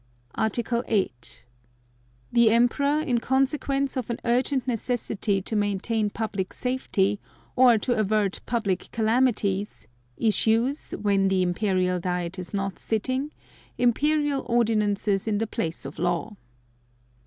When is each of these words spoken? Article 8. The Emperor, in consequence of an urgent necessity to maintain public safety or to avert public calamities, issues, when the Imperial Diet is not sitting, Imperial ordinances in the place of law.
Article 0.33 0.83
8. 0.87 1.45
The 2.31 2.49
Emperor, 2.49 3.01
in 3.01 3.19
consequence 3.19 3.95
of 3.95 4.09
an 4.09 4.17
urgent 4.25 4.67
necessity 4.67 5.43
to 5.43 5.55
maintain 5.55 6.09
public 6.09 6.53
safety 6.53 7.19
or 7.55 7.77
to 7.77 7.93
avert 7.93 8.39
public 8.47 8.89
calamities, 8.91 9.87
issues, 10.17 10.93
when 10.99 11.27
the 11.27 11.43
Imperial 11.43 11.99
Diet 11.99 12.39
is 12.39 12.51
not 12.51 12.79
sitting, 12.79 13.31
Imperial 13.77 14.43
ordinances 14.49 15.27
in 15.27 15.37
the 15.37 15.45
place 15.45 15.85
of 15.85 15.99
law. 15.99 16.35